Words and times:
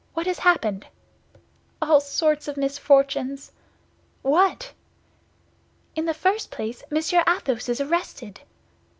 "What 0.15 0.25
has 0.25 0.39
happened?" 0.39 0.87
"All 1.79 2.01
sorts 2.01 2.47
of 2.47 2.57
misfortunes." 2.57 3.51
"What?" 4.23 4.73
"In 5.95 6.05
the 6.05 6.15
first 6.15 6.49
place, 6.49 6.81
Monsieur 6.89 7.23
Athos 7.29 7.69
is 7.69 7.79
arrested." 7.79 8.39